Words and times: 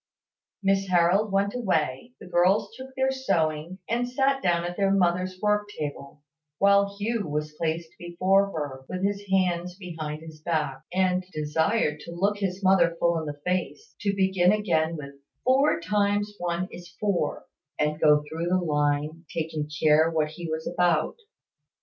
Miss 0.63 0.87
Harold 0.87 1.31
went 1.31 1.53
away, 1.53 2.13
the 2.19 2.25
girls 2.25 2.73
took 2.75 2.89
their 2.95 3.11
sewing, 3.11 3.77
and 3.87 4.09
sat 4.09 4.41
down 4.41 4.63
at 4.63 4.75
their 4.75 4.89
mother's 4.89 5.39
work 5.39 5.69
table, 5.77 6.23
while 6.57 6.97
Hugh 6.97 7.27
was 7.27 7.53
placed 7.53 7.89
before 7.99 8.51
her, 8.51 8.83
with 8.89 9.05
his 9.05 9.23
hands 9.29 9.75
behind 9.77 10.23
his 10.23 10.41
back, 10.41 10.81
and 10.91 11.23
desired 11.31 11.99
to 11.99 12.13
look 12.15 12.39
his 12.39 12.63
mother 12.63 12.95
full 12.99 13.19
in 13.19 13.25
the 13.27 13.39
face, 13.45 13.93
to 13.99 14.15
begin 14.15 14.51
again 14.51 14.97
with 14.97 15.13
"four 15.43 15.79
times 15.79 16.33
one 16.39 16.67
is 16.71 16.95
four," 16.99 17.45
and 17.77 17.99
go 18.01 18.23
through 18.27 18.47
the 18.47 18.57
line, 18.57 19.25
taking 19.31 19.69
care 19.83 20.09
what 20.09 20.29
he 20.29 20.49
was 20.49 20.65
about. 20.67 21.17